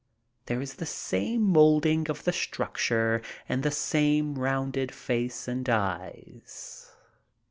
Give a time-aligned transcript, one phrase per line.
[0.47, 6.91] There is the same molding of the structure and the same rounded face and eyes.